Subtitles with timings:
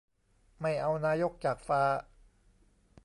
[0.61, 1.81] ไม่เอานายกจากฟ้า